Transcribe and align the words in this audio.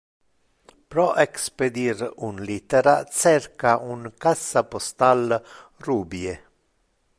Pro 0.93 1.03
expedir 1.23 1.95
un 2.29 2.39
littera, 2.47 2.95
cerca 3.19 3.75
un 3.91 4.09
cassa 4.25 4.67
postal 4.73 5.39
rubie. 5.85 6.37